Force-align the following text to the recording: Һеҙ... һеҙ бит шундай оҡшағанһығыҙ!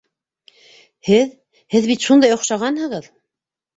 Һеҙ... 1.09 1.29
һеҙ 1.75 1.91
бит 1.93 2.07
шундай 2.09 2.35
оҡшағанһығыҙ! 2.39 3.11